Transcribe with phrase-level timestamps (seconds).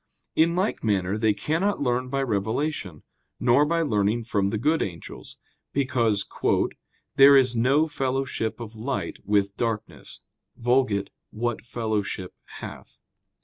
[0.35, 3.03] In like manner they cannot learn by revelation,
[3.39, 5.37] nor by learning from the good angels:
[5.73, 6.25] because
[7.17, 10.21] "there is no fellowship of light with darkness
[10.57, 12.97] [*Vulg.: 'What fellowship hath